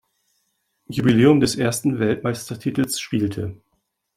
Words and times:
Jubiläum 0.89 1.39
des 1.39 1.55
ersten 1.55 1.99
Weltmeistertitels 1.99 2.99
spielte. 2.99 3.61